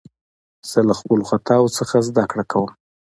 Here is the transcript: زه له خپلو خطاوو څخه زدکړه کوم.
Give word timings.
زه 0.69 0.79
له 0.87 0.93
خپلو 0.99 1.23
خطاوو 1.29 1.73
څخه 1.77 1.95
زدکړه 2.07 2.43
کوم. 2.51 2.69